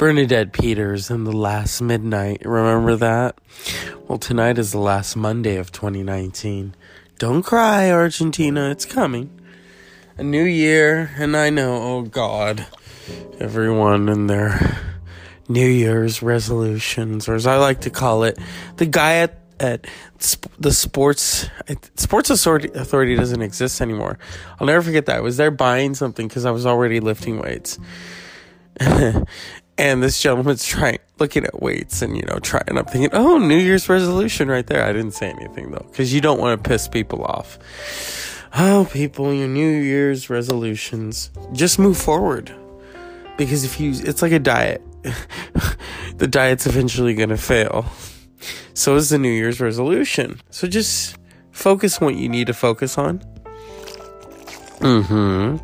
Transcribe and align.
Bernadette 0.00 0.54
Peters 0.54 1.10
and 1.10 1.26
the 1.26 1.36
last 1.36 1.82
midnight. 1.82 2.40
Remember 2.46 2.96
that? 2.96 3.36
Well, 4.08 4.16
tonight 4.16 4.56
is 4.56 4.72
the 4.72 4.78
last 4.78 5.14
Monday 5.14 5.56
of 5.56 5.72
2019. 5.72 6.74
Don't 7.18 7.42
cry, 7.42 7.90
Argentina. 7.90 8.70
It's 8.70 8.86
coming. 8.86 9.28
A 10.16 10.22
new 10.22 10.42
year, 10.42 11.10
and 11.18 11.36
I 11.36 11.50
know, 11.50 11.74
oh 11.82 12.02
God, 12.04 12.66
everyone 13.38 14.08
and 14.08 14.30
their 14.30 14.78
New 15.50 15.68
Year's 15.68 16.22
resolutions, 16.22 17.28
or 17.28 17.34
as 17.34 17.46
I 17.46 17.58
like 17.58 17.82
to 17.82 17.90
call 17.90 18.24
it, 18.24 18.38
the 18.78 18.86
guy 18.86 19.16
at 19.16 19.36
at 19.60 19.86
the 20.58 20.72
sports 20.72 21.46
sports 21.96 22.30
authority 22.30 23.16
doesn't 23.16 23.42
exist 23.42 23.82
anymore. 23.82 24.18
I'll 24.58 24.66
never 24.66 24.80
forget 24.80 25.04
that. 25.04 25.16
I 25.16 25.20
was 25.20 25.36
there 25.36 25.50
buying 25.50 25.94
something 25.94 26.26
because 26.26 26.46
I 26.46 26.52
was 26.52 26.64
already 26.64 27.00
lifting 27.00 27.38
weights. 27.38 27.78
and 29.80 30.02
this 30.02 30.20
gentleman's 30.20 30.66
trying 30.66 30.98
looking 31.18 31.44
at 31.44 31.62
weights 31.62 32.02
and 32.02 32.14
you 32.16 32.22
know 32.24 32.38
trying 32.38 32.76
i'm 32.76 32.84
thinking 32.84 33.08
oh 33.14 33.38
new 33.38 33.56
year's 33.56 33.88
resolution 33.88 34.48
right 34.48 34.66
there. 34.66 34.84
I 34.84 34.92
didn't 34.92 35.12
say 35.12 35.30
anything 35.30 35.70
though 35.70 35.86
because 35.90 36.12
you 36.12 36.20
don't 36.20 36.38
want 36.38 36.62
to 36.62 36.68
piss 36.68 36.86
people 36.86 37.24
off. 37.24 37.58
Oh 38.54 38.86
people 38.92 39.32
your 39.32 39.48
new 39.48 39.80
year's 39.80 40.28
resolutions. 40.28 41.30
Just 41.52 41.78
move 41.78 41.96
forward. 41.96 42.52
Because 43.38 43.64
if 43.64 43.80
you 43.80 43.92
it's 43.92 44.22
like 44.22 44.32
a 44.32 44.38
diet. 44.38 44.82
The 46.18 46.28
diet's 46.28 46.66
eventually 46.66 47.14
going 47.14 47.30
to 47.30 47.38
fail. 47.38 47.86
So 48.74 48.96
is 48.96 49.08
the 49.08 49.16
new 49.16 49.30
year's 49.30 49.58
resolution. 49.58 50.38
So 50.50 50.68
just 50.68 51.16
focus 51.50 51.98
what 51.98 52.14
you 52.14 52.28
need 52.28 52.48
to 52.48 52.52
focus 52.52 52.98
on. 52.98 53.20
Mm-hmm. 54.80 55.56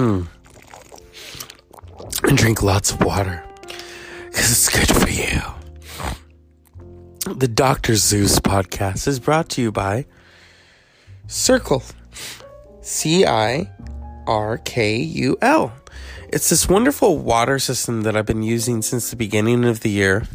Mm 0.00 0.28
and 2.24 2.36
drink 2.36 2.62
lots 2.62 2.92
of 2.92 3.02
water 3.04 3.44
because 4.26 4.50
it's 4.50 4.68
good 4.68 4.96
for 4.96 5.08
you. 5.08 5.40
The 7.34 7.48
Dr. 7.48 7.96
Zeus 7.96 8.38
podcast 8.40 9.06
is 9.06 9.20
brought 9.20 9.48
to 9.50 9.62
you 9.62 9.72
by 9.72 10.06
Cirkul. 11.26 11.82
C 12.80 13.26
I 13.26 13.70
R 14.26 14.58
K 14.58 14.96
U 14.96 15.36
L. 15.42 15.72
It's 16.30 16.48
this 16.48 16.68
wonderful 16.68 17.18
water 17.18 17.58
system 17.58 18.02
that 18.02 18.16
I've 18.16 18.26
been 18.26 18.42
using 18.42 18.82
since 18.82 19.10
the 19.10 19.16
beginning 19.16 19.64
of 19.64 19.80
the 19.80 19.90
year. 19.90 20.26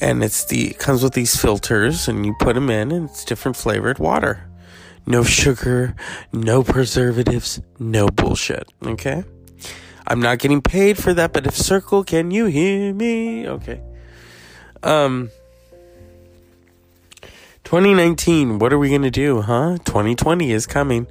And 0.00 0.22
it's 0.22 0.44
the 0.44 0.70
it 0.70 0.78
comes 0.78 1.02
with 1.02 1.14
these 1.14 1.36
filters 1.36 2.08
and 2.08 2.24
you 2.24 2.34
put 2.40 2.54
them 2.54 2.70
in 2.70 2.92
and 2.92 3.08
it's 3.10 3.24
different 3.24 3.56
flavored 3.56 3.98
water. 3.98 4.48
No 5.06 5.24
sugar, 5.24 5.94
no 6.32 6.62
preservatives, 6.62 7.60
no 7.78 8.08
bullshit, 8.08 8.72
okay? 8.84 9.24
I'm 10.10 10.20
not 10.20 10.40
getting 10.40 10.60
paid 10.60 10.98
for 10.98 11.14
that, 11.14 11.32
but 11.32 11.46
if 11.46 11.54
Cirkul, 11.54 12.04
can 12.04 12.32
you 12.32 12.46
hear 12.46 12.92
me? 12.92 13.46
Okay. 13.46 13.80
Um 14.82 15.30
2019, 17.62 18.58
what 18.58 18.72
are 18.72 18.78
we 18.78 18.88
going 18.88 19.02
to 19.02 19.12
do, 19.12 19.42
huh? 19.42 19.78
2020 19.84 20.50
is 20.50 20.66
coming. 20.66 21.06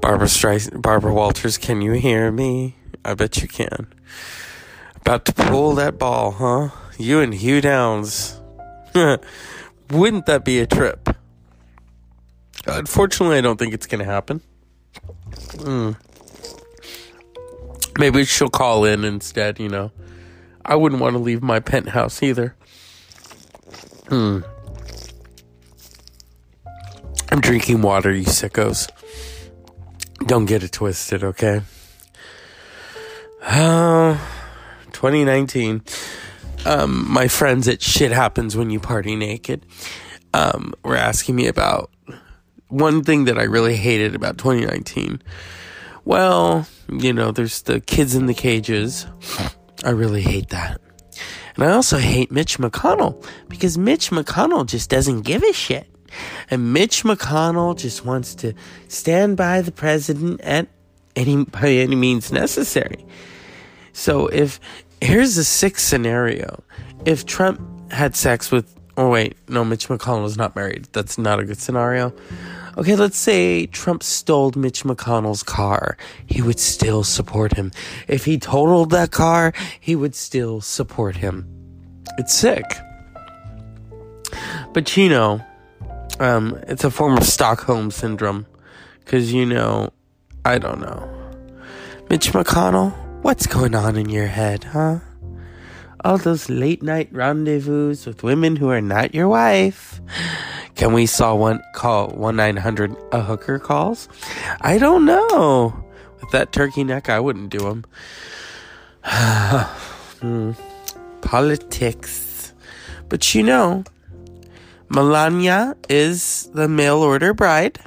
Barbra 0.00 0.28
Streisand, 0.28 0.80
Barbara 0.80 1.12
Walters, 1.12 1.58
can 1.58 1.82
you 1.82 1.92
hear 1.92 2.30
me? 2.30 2.76
I 3.04 3.14
bet 3.14 3.42
you 3.42 3.48
can. 3.48 3.92
About 4.98 5.24
to 5.24 5.32
pull 5.32 5.74
that 5.74 5.98
ball, 5.98 6.30
huh? 6.30 6.68
You 6.98 7.18
and 7.18 7.34
Hugh 7.34 7.60
Downs. 7.60 8.40
Wouldn't 9.90 10.26
that 10.26 10.44
be 10.44 10.60
a 10.60 10.66
trip? 10.68 11.08
Unfortunately, 12.68 13.38
I 13.38 13.40
don't 13.40 13.58
think 13.58 13.74
it's 13.74 13.88
going 13.88 13.98
to 13.98 14.04
happen. 14.04 14.42
Mm. 15.54 15.96
Maybe 17.98 18.24
she'll 18.24 18.48
call 18.48 18.84
in 18.84 19.04
instead, 19.04 19.60
you 19.60 19.68
know. 19.68 19.92
I 20.64 20.76
wouldn't 20.76 21.00
want 21.00 21.14
to 21.14 21.18
leave 21.18 21.42
my 21.42 21.60
penthouse 21.60 22.22
either. 22.22 22.54
Hmm. 24.08 24.40
I'm 27.30 27.40
drinking 27.40 27.82
water, 27.82 28.12
you 28.12 28.24
sickos. 28.24 28.88
Don't 30.26 30.44
get 30.44 30.62
it 30.62 30.72
twisted, 30.72 31.24
okay? 31.24 31.62
Uh, 33.42 34.18
2019. 34.92 35.82
Um, 36.64 37.10
my 37.10 37.26
friends 37.26 37.66
at 37.66 37.82
Shit 37.82 38.12
Happens 38.12 38.56
When 38.56 38.70
You 38.70 38.78
Party 38.78 39.16
Naked 39.16 39.66
um, 40.32 40.74
were 40.84 40.96
asking 40.96 41.34
me 41.34 41.48
about 41.48 41.90
one 42.68 43.02
thing 43.02 43.24
that 43.24 43.38
I 43.38 43.42
really 43.42 43.76
hated 43.76 44.14
about 44.14 44.38
2019 44.38 45.20
well, 46.04 46.66
you 47.00 47.12
know, 47.12 47.30
there's 47.30 47.62
the 47.62 47.80
kids 47.80 48.14
in 48.14 48.26
the 48.26 48.34
cages. 48.34 49.06
I 49.84 49.90
really 49.90 50.22
hate 50.22 50.50
that. 50.50 50.80
And 51.54 51.64
I 51.64 51.72
also 51.72 51.98
hate 51.98 52.30
Mitch 52.30 52.58
McConnell 52.58 53.24
because 53.48 53.76
Mitch 53.76 54.10
McConnell 54.10 54.66
just 54.66 54.88
doesn't 54.88 55.22
give 55.22 55.42
a 55.42 55.52
shit. 55.52 55.86
And 56.50 56.72
Mitch 56.72 57.04
McConnell 57.04 57.76
just 57.76 58.04
wants 58.04 58.34
to 58.36 58.54
stand 58.88 59.36
by 59.36 59.60
the 59.62 59.72
president 59.72 60.40
at 60.42 60.68
any 61.16 61.44
by 61.44 61.68
any 61.68 61.96
means 61.96 62.32
necessary. 62.32 63.04
So 63.92 64.28
if 64.28 64.60
here's 65.02 65.36
a 65.36 65.44
sick 65.44 65.78
scenario. 65.78 66.62
If 67.04 67.26
Trump 67.26 67.60
had 67.90 68.16
sex 68.16 68.50
with 68.50 68.74
oh 68.96 69.10
wait, 69.10 69.36
no, 69.48 69.64
Mitch 69.64 69.88
McConnell 69.88 70.26
is 70.26 70.36
not 70.36 70.54
married. 70.54 70.88
That's 70.92 71.18
not 71.18 71.40
a 71.40 71.44
good 71.44 71.58
scenario. 71.58 72.14
Okay, 72.78 72.96
let's 72.96 73.18
say 73.18 73.66
Trump 73.66 74.02
stole 74.02 74.52
Mitch 74.56 74.82
McConnell's 74.82 75.42
car. 75.42 75.98
He 76.24 76.40
would 76.40 76.58
still 76.58 77.04
support 77.04 77.54
him. 77.54 77.70
If 78.08 78.24
he 78.24 78.38
totaled 78.38 78.90
that 78.90 79.10
car, 79.10 79.52
he 79.78 79.94
would 79.94 80.14
still 80.14 80.62
support 80.62 81.16
him. 81.16 81.46
It's 82.16 82.34
sick. 82.34 82.64
But 84.72 84.96
you 84.96 85.10
know, 85.10 85.44
um, 86.18 86.58
it's 86.66 86.84
a 86.84 86.90
form 86.90 87.18
of 87.18 87.24
Stockholm 87.24 87.90
syndrome. 87.90 88.46
Cause 89.04 89.32
you 89.32 89.44
know, 89.44 89.92
I 90.44 90.58
don't 90.58 90.80
know. 90.80 91.10
Mitch 92.08 92.32
McConnell, 92.32 92.92
what's 93.22 93.46
going 93.46 93.74
on 93.74 93.96
in 93.96 94.08
your 94.08 94.28
head, 94.28 94.64
huh? 94.64 95.00
All 96.04 96.18
those 96.18 96.48
late 96.48 96.82
night 96.82 97.08
rendezvous 97.12 97.94
with 98.06 98.22
women 98.22 98.56
who 98.56 98.68
are 98.70 98.80
not 98.80 99.14
your 99.14 99.28
wife. 99.28 100.00
Can 100.74 100.92
we 100.92 101.06
saw 101.06 101.34
one 101.34 101.62
call 101.74 102.08
one 102.08 102.36
nine 102.36 102.56
hundred 102.56 102.96
a 103.12 103.20
hooker 103.22 103.58
calls? 103.58 104.08
I 104.60 104.78
don't 104.78 105.04
know. 105.04 105.84
With 106.20 106.30
that 106.32 106.52
turkey 106.52 106.82
neck, 106.82 107.08
I 107.08 107.20
wouldn't 107.20 107.50
do 107.50 107.58
them. 107.58 107.84
hmm. 109.04 110.52
Politics, 111.20 112.52
but 113.08 113.34
you 113.34 113.44
know, 113.44 113.84
Melania 114.88 115.76
is 115.88 116.50
the 116.52 116.68
mail 116.68 116.98
order 116.98 117.32
bride. 117.32 117.78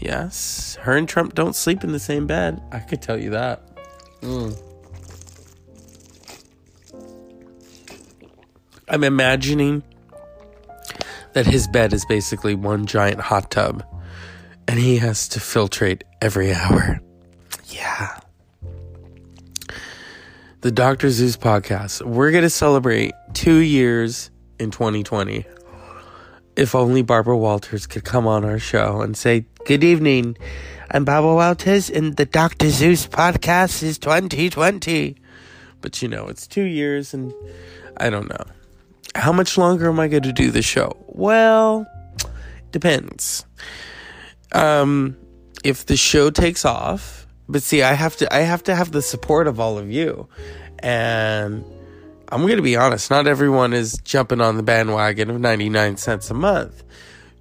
Yes, 0.00 0.76
her 0.80 0.96
and 0.96 1.08
Trump 1.08 1.34
don't 1.34 1.54
sleep 1.54 1.84
in 1.84 1.92
the 1.92 1.98
same 1.98 2.26
bed. 2.26 2.62
I 2.72 2.78
could 2.78 3.02
tell 3.02 3.18
you 3.18 3.30
that. 3.30 3.62
Mm. 4.22 4.58
I'm 8.88 9.04
imagining 9.04 9.82
that 11.32 11.46
his 11.46 11.66
bed 11.66 11.92
is 11.92 12.04
basically 12.04 12.54
one 12.54 12.86
giant 12.86 13.20
hot 13.20 13.50
tub 13.50 13.84
and 14.68 14.78
he 14.78 14.98
has 14.98 15.28
to 15.28 15.40
filtrate 15.40 16.02
every 16.20 16.52
hour. 16.52 17.00
Yeah. 17.68 18.18
The 20.60 20.70
Dr. 20.70 21.10
Zeus 21.10 21.36
podcast. 21.36 22.02
We're 22.02 22.30
going 22.30 22.42
to 22.42 22.50
celebrate 22.50 23.12
two 23.32 23.58
years 23.58 24.30
in 24.58 24.70
2020. 24.70 25.44
If 26.56 26.74
only 26.74 27.02
Barbara 27.02 27.36
Walters 27.36 27.86
could 27.86 28.04
come 28.04 28.26
on 28.26 28.44
our 28.44 28.58
show 28.58 29.00
and 29.00 29.16
say, 29.16 29.44
Good 29.66 29.82
evening. 29.82 30.36
I'm 30.90 31.04
Barbara 31.04 31.34
Walters, 31.34 31.90
and 31.90 32.16
the 32.16 32.26
Dr. 32.26 32.70
Zeus 32.70 33.06
podcast 33.06 33.82
is 33.82 33.98
2020. 33.98 35.16
But 35.80 36.00
you 36.00 36.08
know, 36.08 36.28
it's 36.28 36.46
two 36.46 36.62
years, 36.62 37.12
and 37.12 37.32
I 37.96 38.10
don't 38.10 38.28
know. 38.28 38.44
How 39.14 39.32
much 39.32 39.56
longer 39.56 39.88
am 39.88 40.00
I 40.00 40.08
going 40.08 40.24
to 40.24 40.32
do 40.32 40.50
the 40.50 40.62
show? 40.62 40.96
Well, 41.08 41.86
depends. 42.72 43.44
Um, 44.52 45.16
if 45.62 45.86
the 45.86 45.96
show 45.96 46.30
takes 46.30 46.64
off, 46.64 47.26
but 47.48 47.62
see, 47.62 47.82
I 47.82 47.92
have 47.92 48.16
to, 48.16 48.34
I 48.34 48.40
have 48.40 48.62
to 48.64 48.74
have 48.74 48.92
the 48.92 49.02
support 49.02 49.46
of 49.46 49.60
all 49.60 49.78
of 49.78 49.90
you, 49.90 50.28
and 50.80 51.64
I'm 52.28 52.42
going 52.42 52.56
to 52.56 52.62
be 52.62 52.76
honest. 52.76 53.10
Not 53.10 53.26
everyone 53.26 53.72
is 53.72 53.98
jumping 54.04 54.40
on 54.40 54.56
the 54.56 54.62
bandwagon 54.62 55.30
of 55.30 55.40
99 55.40 55.96
cents 55.96 56.30
a 56.30 56.34
month. 56.34 56.82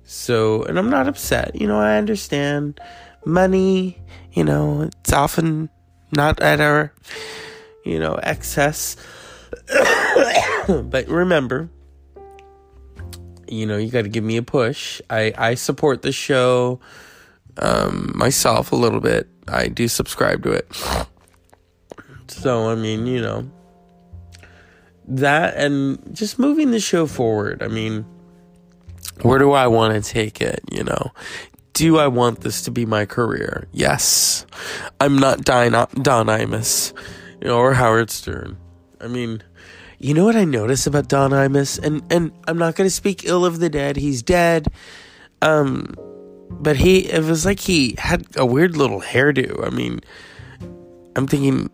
So, 0.06 0.64
and 0.64 0.78
I'm 0.78 0.90
not 0.90 1.08
upset. 1.08 1.56
You 1.56 1.68
know, 1.68 1.80
I 1.80 1.98
understand 1.98 2.80
money. 3.26 4.00
You 4.34 4.44
know, 4.44 4.90
it's 5.00 5.14
often 5.14 5.70
not 6.12 6.40
at 6.42 6.60
our, 6.60 6.94
you 7.86 8.00
know, 8.00 8.16
excess. 8.22 8.96
but 10.68 11.08
remember, 11.08 11.70
you 13.48 13.66
know, 13.66 13.78
you 13.78 13.90
got 13.92 14.04
to 14.04 14.10
give 14.10 14.24
me 14.24 14.38
a 14.38 14.44
push. 14.44 15.02
I, 15.10 15.34
I 15.38 15.56
support 15.56 16.02
the 16.02 16.12
show 16.12 16.80
um, 17.58 18.12
myself 18.16 18.72
a 18.72 18.76
little 18.76 19.00
bit. 19.00 19.28
I 19.48 19.68
do 19.68 19.88
subscribe 19.88 20.44
to 20.44 20.52
it. 20.52 20.68
So, 22.28 22.70
I 22.70 22.76
mean, 22.76 23.06
you 23.06 23.22
know, 23.22 23.50
that 25.08 25.56
and 25.56 26.16
just 26.16 26.40
moving 26.40 26.72
the 26.72 26.80
show 26.80 27.06
forward. 27.06 27.62
I 27.62 27.68
mean, 27.68 28.06
where 29.22 29.40
do 29.40 29.52
I 29.52 29.68
want 29.68 30.02
to 30.02 30.10
take 30.10 30.42
it? 30.42 30.62
You 30.72 30.84
know, 30.84 31.12
do 31.74 31.98
I 31.98 32.08
want 32.08 32.42
this 32.42 32.64
to 32.64 32.72
be 32.72 32.86
my 32.86 33.06
career? 33.06 33.68
Yes. 33.72 34.46
I'm 35.00 35.18
not 35.18 35.44
Don, 35.44 35.72
Don 35.72 36.28
Imus, 36.28 36.94
or 37.46 37.74
Howard 37.74 38.10
Stern. 38.10 38.58
I 39.04 39.08
mean, 39.08 39.44
you 40.00 40.14
know 40.14 40.26
what 40.26 40.36
I 40.36 40.46
notice 40.46 40.88
about 40.88 41.08
Don 41.08 41.32
Imus, 41.32 41.82
and 41.82 42.02
and 42.12 42.32
I'm 42.48 42.58
not 42.58 42.76
going 42.76 42.88
to 42.88 42.96
speak 42.96 43.26
ill 43.26 43.46
of 43.46 43.60
the 43.60 43.70
dead. 43.70 43.98
He's 43.98 44.22
dead. 44.22 44.68
Um, 45.42 45.96
but 46.50 46.78
he 46.78 47.10
it 47.10 47.24
was 47.24 47.46
like 47.46 47.60
he 47.60 47.96
had 47.98 48.26
a 48.36 48.46
weird 48.46 48.78
little 48.78 49.02
hairdo. 49.02 49.66
I 49.66 49.70
mean, 49.70 50.02
I'm 51.16 51.28
thinking, 51.28 51.70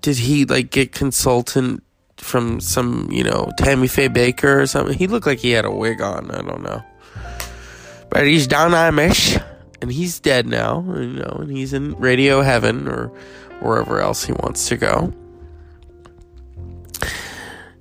did 0.00 0.16
he 0.16 0.44
like 0.44 0.70
get 0.70 0.92
consultant 0.92 1.82
from 2.16 2.60
some 2.60 3.08
you 3.12 3.24
know 3.24 3.50
Tammy 3.58 3.88
Faye 3.88 4.08
Bakker 4.08 4.62
or 4.62 4.66
something? 4.66 4.96
He 4.96 5.06
looked 5.06 5.26
like 5.26 5.38
he 5.38 5.50
had 5.50 5.64
a 5.64 5.70
wig 5.70 6.00
on. 6.00 6.30
I 6.30 6.42
don't 6.42 6.62
know, 6.62 6.82
but 8.10 8.26
he's 8.26 8.46
Don 8.46 8.72
Imus, 8.72 9.42
and 9.80 9.92
he's 9.92 10.18
dead 10.20 10.46
now. 10.46 10.84
You 10.86 11.14
know, 11.14 11.38
and 11.40 11.50
he's 11.50 11.72
in 11.72 11.94
radio 11.96 12.42
heaven 12.42 12.88
or 12.88 13.08
wherever 13.60 14.00
else 14.00 14.24
he 14.24 14.32
wants 14.32 14.68
to 14.68 14.76
go. 14.76 15.12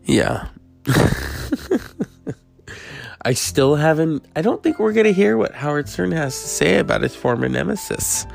Yeah. 0.07 0.47
I 3.21 3.33
still 3.33 3.75
haven't. 3.75 4.25
I 4.35 4.41
don't 4.41 4.63
think 4.63 4.79
we're 4.79 4.93
gonna 4.93 5.11
hear 5.11 5.37
what 5.37 5.53
Howard 5.53 5.89
Stern 5.89 6.13
has 6.13 6.41
to 6.41 6.47
say 6.47 6.77
about 6.77 7.01
his 7.01 7.13
former 7.13 7.49
nemesis. 7.49 8.25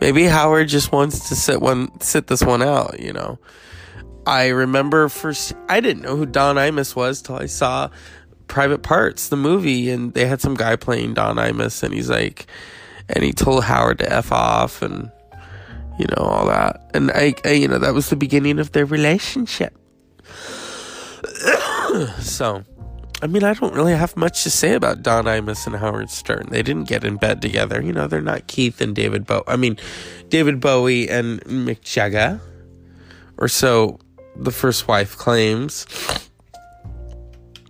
Maybe 0.00 0.24
Howard 0.24 0.68
just 0.68 0.92
wants 0.92 1.28
to 1.28 1.34
sit 1.34 1.60
one, 1.60 2.00
sit 2.00 2.28
this 2.28 2.42
one 2.42 2.62
out. 2.62 3.00
You 3.00 3.12
know, 3.12 3.40
I 4.24 4.48
remember 4.48 5.08
first. 5.08 5.54
I 5.68 5.80
didn't 5.80 6.02
know 6.02 6.16
who 6.16 6.26
Don 6.26 6.54
Imus 6.56 6.94
was 6.94 7.22
till 7.22 7.36
I 7.36 7.46
saw 7.46 7.90
Private 8.46 8.82
Parts, 8.84 9.30
the 9.30 9.36
movie, 9.36 9.90
and 9.90 10.14
they 10.14 10.26
had 10.26 10.40
some 10.40 10.54
guy 10.54 10.76
playing 10.76 11.14
Don 11.14 11.34
Imus, 11.36 11.82
and 11.82 11.92
he's 11.92 12.08
like, 12.08 12.46
and 13.08 13.24
he 13.24 13.32
told 13.32 13.64
Howard 13.64 13.98
to 13.98 14.12
f 14.12 14.30
off, 14.30 14.80
and 14.80 15.10
you 15.98 16.06
know 16.06 16.22
all 16.22 16.46
that, 16.46 16.88
and 16.94 17.10
I, 17.10 17.34
I 17.44 17.50
you 17.50 17.66
know, 17.66 17.78
that 17.78 17.94
was 17.94 18.10
the 18.10 18.16
beginning 18.16 18.60
of 18.60 18.70
their 18.70 18.86
relationship. 18.86 19.76
so 22.20 22.64
I 23.22 23.26
mean, 23.26 23.44
I 23.44 23.52
don't 23.52 23.74
really 23.74 23.92
have 23.92 24.16
much 24.16 24.42
to 24.44 24.50
say 24.50 24.72
about 24.74 25.02
Don 25.02 25.26
Imus 25.26 25.66
and 25.66 25.76
Howard 25.76 26.08
Stern. 26.08 26.46
They 26.50 26.62
didn't 26.62 26.88
get 26.88 27.04
in 27.04 27.16
bed 27.16 27.42
together. 27.42 27.82
You 27.82 27.92
know, 27.92 28.06
they're 28.06 28.22
not 28.22 28.46
Keith 28.46 28.80
and 28.80 28.94
David 28.94 29.26
Bowie. 29.26 29.42
I 29.46 29.56
mean, 29.56 29.76
David 30.30 30.58
Bowie 30.58 31.08
and 31.10 31.42
Mick 31.42 31.82
Jagger, 31.82 32.40
or 33.36 33.48
so 33.48 33.98
the 34.36 34.50
first 34.50 34.88
wife 34.88 35.16
claims. 35.16 35.86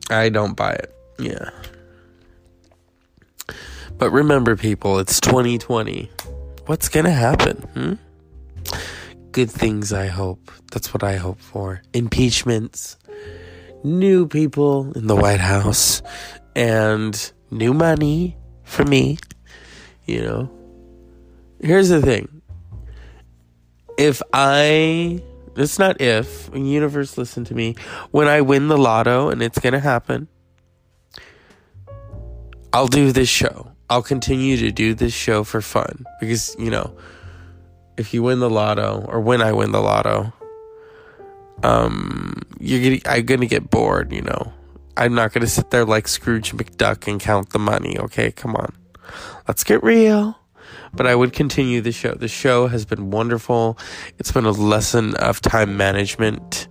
I 0.09 0.29
don't 0.29 0.57
buy 0.57 0.73
it. 0.73 0.95
Yeah. 1.19 1.51
But 3.99 4.11
remember, 4.11 4.57
people, 4.57 4.99
it's 4.99 5.21
2020. 5.21 6.11
What's 6.67 6.89
going 6.89 7.07
to 7.07 7.13
happen? 7.13 7.57
Hmm? 7.75 7.95
Good 9.33 9.51
things, 9.51 9.93
I 9.93 10.07
hope. 10.07 10.51
That's 10.73 10.93
what 10.93 11.03
I 11.03 11.17
hope 11.17 11.41
for. 11.41 11.83
Impeachments 11.93 12.97
new 13.83 14.27
people 14.27 14.93
in 14.93 15.07
the 15.07 15.17
White 15.17 15.41
House 15.41 16.03
and 16.55 17.33
new 17.51 17.73
money 17.73 18.37
for 18.65 18.85
me. 18.85 19.19
You 20.07 20.23
know, 20.23 20.51
here's 21.61 21.89
the 21.89 22.03
thing 22.03 22.43
if 23.97 24.23
I, 24.33 25.23
it's 25.57 25.79
not 25.79 26.01
if, 26.01 26.51
universe, 26.55 27.19
listen 27.19 27.45
to 27.45 27.55
me, 27.55 27.77
when 28.11 28.29
I 28.29 28.41
win 28.41 28.69
the 28.69 28.79
lotto 28.79 29.29
and 29.29 29.43
it's 29.43 29.59
going 29.59 29.75
to 29.75 29.81
happen, 29.81 30.29
I'll 32.73 32.89
do 32.89 33.13
this 33.13 33.29
show. 33.29 33.71
I'll 33.89 34.03
continue 34.03 34.57
to 34.59 34.71
do 34.71 34.95
this 34.95 35.13
show 35.13 35.43
for 35.43 35.61
fun 35.61 36.05
because, 36.21 36.55
you 36.59 36.71
know, 36.71 36.97
if 38.01 38.15
you 38.15 38.23
win 38.23 38.41
the 38.41 38.51
lotto 38.51 39.05
or 39.07 39.21
when 39.21 39.43
I 39.43 39.53
win 39.53 39.73
the 39.73 39.81
lotto, 39.81 40.33
um, 41.63 42.43
you're 42.59 42.83
gonna, 42.83 43.15
I'm 43.15 43.27
gonna 43.27 43.47
get 43.47 43.69
bored, 43.71 44.11
you 44.11 44.23
know. 44.23 44.53
I'm 44.97 45.15
not 45.15 45.33
gonna 45.33 45.47
sit 45.47 45.71
there 45.71 45.85
like 45.85 46.09
Scrooge 46.09 46.53
McDuck 46.53 47.07
and 47.07 47.21
count 47.21 47.51
the 47.51 47.59
money. 47.59 47.99
Okay, 47.99 48.33
come 48.33 48.57
on, 48.57 48.75
let's 49.47 49.63
get 49.63 49.83
real. 49.83 50.39
But 50.93 51.07
I 51.07 51.15
would 51.15 51.33
continue 51.33 51.81
the 51.81 51.93
show. 51.93 52.15
The 52.15 52.27
show 52.27 52.67
has 52.67 52.85
been 52.85 53.11
wonderful. 53.11 53.79
It's 54.19 54.33
been 54.33 54.45
a 54.45 54.51
lesson 54.51 55.15
of 55.17 55.41
time 55.41 55.77
management. 55.77 56.67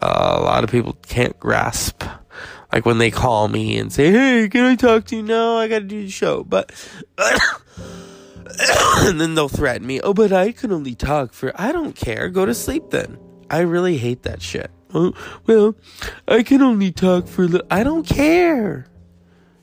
Uh, 0.00 0.36
a 0.38 0.42
lot 0.42 0.64
of 0.64 0.70
people 0.70 0.94
can't 1.02 1.38
grasp. 1.38 2.02
Like 2.72 2.86
when 2.86 2.98
they 2.98 3.10
call 3.10 3.48
me 3.48 3.76
and 3.76 3.92
say, 3.92 4.10
"Hey, 4.10 4.48
can 4.48 4.64
I 4.64 4.74
talk 4.74 5.04
to 5.06 5.16
you?" 5.16 5.22
No, 5.22 5.58
I 5.58 5.68
gotta 5.68 5.84
do 5.84 6.02
the 6.02 6.10
show. 6.10 6.42
But 6.42 6.72
and 9.08 9.20
then 9.20 9.34
they'll 9.34 9.48
threaten 9.48 9.86
me. 9.86 10.00
Oh, 10.00 10.14
but 10.14 10.32
I 10.32 10.52
can 10.52 10.72
only 10.72 10.94
talk 10.94 11.32
for. 11.32 11.52
I 11.54 11.72
don't 11.72 11.94
care. 11.94 12.28
Go 12.28 12.46
to 12.46 12.54
sleep 12.54 12.90
then. 12.90 13.18
I 13.50 13.60
really 13.60 13.98
hate 13.98 14.22
that 14.22 14.42
shit. 14.42 14.70
Oh, 14.94 15.12
well, 15.46 15.74
I 16.28 16.42
can 16.42 16.62
only 16.62 16.92
talk 16.92 17.26
for 17.26 17.46
the. 17.46 17.64
I 17.70 17.82
don't 17.82 18.06
care. 18.06 18.86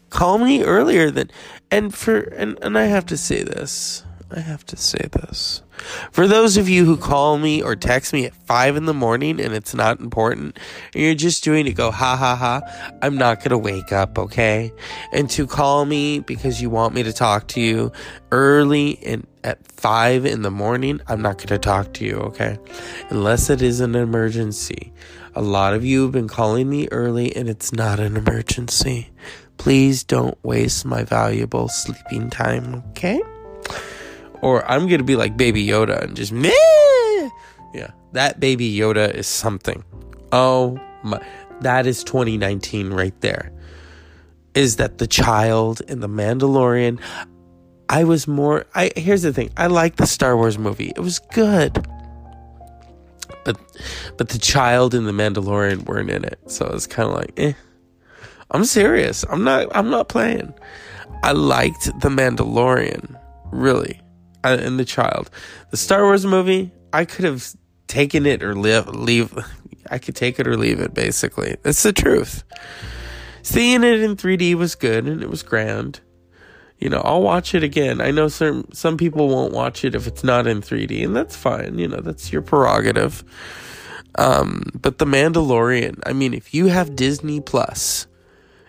Call 0.09 0.39
me 0.39 0.63
earlier 0.63 1.11
than. 1.11 1.29
And 1.69 1.93
for. 1.93 2.17
And, 2.17 2.57
and 2.61 2.77
I 2.77 2.85
have 2.85 3.05
to 3.07 3.17
say 3.17 3.43
this. 3.43 4.03
I 4.31 4.39
have 4.39 4.65
to 4.67 4.77
say 4.77 5.07
this. 5.11 5.63
For 6.11 6.27
those 6.27 6.57
of 6.57 6.67
you 6.69 6.85
who 6.85 6.97
call 6.97 7.37
me 7.37 7.61
or 7.61 7.75
text 7.75 8.13
me 8.13 8.25
at 8.25 8.33
five 8.33 8.75
in 8.75 8.85
the 8.85 8.93
morning 8.93 9.39
and 9.39 9.53
it's 9.53 9.73
not 9.73 9.99
important, 9.99 10.57
and 10.93 11.03
you're 11.03 11.15
just 11.15 11.43
doing 11.43 11.67
it 11.67 11.73
go 11.73 11.91
ha 11.91 12.15
ha 12.15 12.35
ha, 12.35 12.61
I'm 13.01 13.17
not 13.17 13.43
gonna 13.43 13.57
wake 13.57 13.91
up, 13.91 14.17
okay? 14.17 14.71
And 15.11 15.29
to 15.31 15.47
call 15.47 15.85
me 15.85 16.19
because 16.19 16.61
you 16.61 16.69
want 16.69 16.93
me 16.93 17.03
to 17.03 17.13
talk 17.13 17.47
to 17.49 17.61
you 17.61 17.91
early 18.31 18.99
and 19.05 19.25
at 19.43 19.65
five 19.71 20.25
in 20.25 20.41
the 20.41 20.51
morning, 20.51 21.01
I'm 21.07 21.21
not 21.21 21.37
gonna 21.37 21.59
talk 21.59 21.93
to 21.93 22.05
you, 22.05 22.15
okay? 22.17 22.57
Unless 23.09 23.49
it 23.49 23.61
is 23.61 23.79
an 23.79 23.95
emergency. 23.95 24.91
A 25.35 25.41
lot 25.41 25.73
of 25.73 25.85
you 25.85 26.03
have 26.03 26.11
been 26.11 26.27
calling 26.27 26.69
me 26.69 26.87
early 26.91 27.35
and 27.35 27.47
it's 27.47 27.71
not 27.71 27.99
an 27.99 28.17
emergency. 28.17 29.09
Please 29.57 30.03
don't 30.03 30.37
waste 30.43 30.85
my 30.85 31.03
valuable 31.03 31.67
sleeping 31.67 32.29
time, 32.29 32.83
okay? 32.89 33.21
Or 34.41 34.69
I'm 34.69 34.87
gonna 34.87 35.03
be 35.03 35.15
like 35.15 35.35
Baby 35.35 35.65
Yoda 35.65 36.01
and 36.03 36.15
just 36.15 36.31
meh. 36.31 36.49
Yeah, 37.73 37.91
that 38.13 38.39
Baby 38.39 38.73
Yoda 38.73 39.13
is 39.13 39.27
something. 39.27 39.83
Oh 40.31 40.79
my, 41.03 41.21
that 41.61 41.85
is 41.85 42.03
2019 42.03 42.91
right 42.91 43.19
there. 43.21 43.51
Is 44.55 44.77
that 44.77 44.97
the 44.97 45.07
child 45.07 45.81
in 45.87 45.99
the 45.99 46.09
Mandalorian? 46.09 46.99
I 47.89 48.03
was 48.03 48.27
more. 48.27 48.65
I 48.75 48.91
here's 48.95 49.23
the 49.23 49.33
thing. 49.33 49.51
I 49.57 49.67
like 49.67 49.97
the 49.97 50.07
Star 50.07 50.35
Wars 50.37 50.57
movie. 50.57 50.91
It 50.95 50.99
was 50.99 51.19
good, 51.19 51.85
but 53.43 53.59
but 54.17 54.29
the 54.29 54.39
child 54.39 54.93
and 54.93 55.07
the 55.07 55.11
Mandalorian 55.11 55.85
weren't 55.85 56.09
in 56.09 56.23
it, 56.23 56.39
so 56.47 56.65
it's 56.67 56.87
kind 56.87 57.09
of 57.09 57.15
like, 57.15 57.33
eh. 57.37 57.53
I'm 58.51 58.65
serious. 58.65 59.23
I'm 59.29 59.43
not. 59.43 59.67
I'm 59.75 59.89
not 59.89 60.09
playing. 60.09 60.53
I 61.23 61.33
liked 61.33 61.85
the 61.99 62.09
Mandalorian, 62.09 63.19
really 63.51 64.01
and 64.43 64.61
uh, 64.61 64.77
the 64.77 64.85
child. 64.85 65.29
The 65.71 65.77
Star 65.77 66.03
Wars 66.03 66.25
movie, 66.25 66.71
I 66.93 67.05
could 67.05 67.25
have 67.25 67.45
taken 67.87 68.25
it 68.25 68.43
or 68.43 68.55
live, 68.55 68.87
leave. 68.89 69.33
I 69.91 69.97
could 69.97 70.15
take 70.15 70.39
it 70.39 70.47
or 70.47 70.55
leave 70.55 70.79
it. 70.79 70.93
Basically, 70.93 71.55
that's 71.63 71.83
the 71.83 71.93
truth. 71.93 72.43
Seeing 73.41 73.83
it 73.83 74.01
in 74.01 74.15
3D 74.15 74.55
was 74.55 74.75
good 74.75 75.07
and 75.07 75.23
it 75.23 75.29
was 75.29 75.41
grand. 75.41 76.01
You 76.77 76.89
know, 76.89 77.01
I'll 77.03 77.21
watch 77.21 77.55
it 77.55 77.63
again. 77.63 77.99
I 77.99 78.11
know 78.11 78.29
some 78.29 78.65
some 78.71 78.95
people 78.95 79.27
won't 79.27 79.51
watch 79.51 79.83
it 79.83 79.95
if 79.95 80.07
it's 80.07 80.23
not 80.23 80.47
in 80.47 80.61
3D, 80.61 81.03
and 81.03 81.13
that's 81.13 81.35
fine. 81.35 81.77
You 81.77 81.89
know, 81.89 81.99
that's 81.99 82.31
your 82.31 82.41
prerogative. 82.41 83.23
Um, 84.15 84.63
but 84.79 84.97
The 84.97 85.05
Mandalorian, 85.05 86.01
I 86.05 86.13
mean, 86.13 86.33
if 86.33 86.53
you 86.53 86.67
have 86.67 86.95
Disney 86.95 87.41
Plus, 87.41 88.07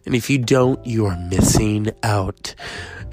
and 0.05 0.15
if 0.15 0.29
you 0.29 0.39
don't, 0.39 0.85
you 0.85 1.07
are 1.07 1.17
missing 1.17 1.91
out. 2.03 2.55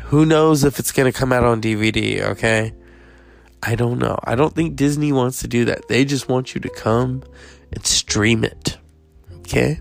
Who 0.07 0.25
knows 0.25 0.63
if 0.63 0.79
it's 0.79 0.91
going 0.91 1.11
to 1.11 1.17
come 1.17 1.33
out 1.33 1.43
on 1.43 1.61
DVD, 1.61 2.21
okay? 2.21 2.73
I 3.61 3.75
don't 3.75 3.99
know. 3.99 4.17
I 4.23 4.35
don't 4.35 4.53
think 4.53 4.77
Disney 4.77 5.11
wants 5.11 5.41
to 5.41 5.47
do 5.47 5.65
that. 5.65 5.89
They 5.89 6.05
just 6.05 6.29
want 6.29 6.55
you 6.55 6.61
to 6.61 6.69
come 6.69 7.23
and 7.73 7.85
stream 7.85 8.45
it. 8.45 8.77
Okay? 9.39 9.79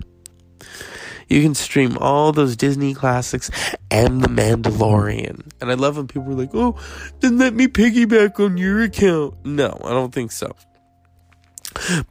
You 1.29 1.41
can 1.41 1.55
stream 1.55 1.97
all 1.99 2.33
those 2.33 2.57
Disney 2.57 2.93
classics 2.93 3.49
and 3.89 4.21
The 4.21 4.27
Mandalorian. 4.27 5.49
And 5.61 5.71
I 5.71 5.75
love 5.75 5.95
when 5.95 6.07
people 6.07 6.31
are 6.31 6.35
like, 6.35 6.51
oh, 6.53 6.75
then 7.21 7.37
let 7.37 7.53
me 7.53 7.67
piggyback 7.67 8.39
on 8.43 8.57
your 8.57 8.83
account. 8.83 9.45
No, 9.45 9.79
I 9.83 9.91
don't 9.91 10.13
think 10.13 10.31
so. 10.33 10.55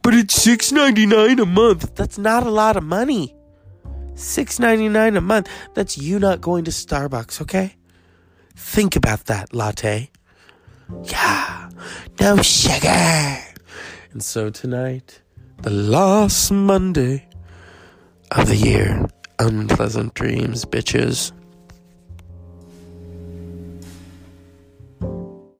But 0.01 0.13
it's 0.13 0.33
six 0.33 0.71
ninety 0.71 1.05
nine 1.05 1.39
a 1.39 1.45
month. 1.45 1.95
That's 1.95 2.17
not 2.17 2.45
a 2.45 2.49
lot 2.49 2.77
of 2.77 2.83
money. 2.83 3.35
Six 4.15 4.59
ninety 4.59 4.87
nine 4.87 5.17
a 5.17 5.21
month. 5.21 5.49
That's 5.73 5.97
you 5.97 6.19
not 6.19 6.41
going 6.41 6.63
to 6.65 6.71
Starbucks, 6.71 7.41
okay? 7.41 7.75
Think 8.57 8.95
about 8.95 9.25
that, 9.25 9.53
latte. 9.53 10.09
Yeah, 11.03 11.69
no 12.19 12.41
sugar. 12.41 13.37
And 14.11 14.23
so 14.23 14.49
tonight, 14.49 15.21
the 15.61 15.69
last 15.69 16.51
Monday 16.51 17.27
of 18.31 18.47
the 18.47 18.55
year, 18.55 19.07
unpleasant 19.39 20.15
dreams, 20.15 20.65
bitches. 20.65 21.31